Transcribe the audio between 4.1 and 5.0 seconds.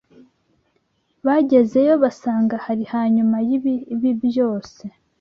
byose